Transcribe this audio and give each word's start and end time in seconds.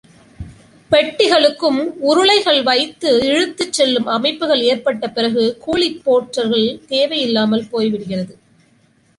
பெட்டிகளுக்கும் 0.91 1.77
உருளைகள் 1.99 2.63
வைத்து 2.63 3.09
இழுத்துச் 3.23 3.73
செல்லும் 3.73 4.05
அமைப்புகள் 4.05 4.61
ஏற்பட்ட 4.61 5.07
பிறகு 5.09 5.57
கூலி 5.59 6.01
போர்ட்டர்கள் 6.05 6.67
தேவை 6.87 7.21
இல்லாமல் 7.21 7.69
போய்விடுகிறது. 7.71 8.33